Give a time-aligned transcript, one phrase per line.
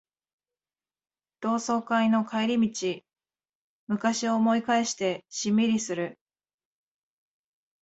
[1.41, 2.99] 同窓会の帰り道、
[3.85, 6.17] 昔を思い返してしんみりする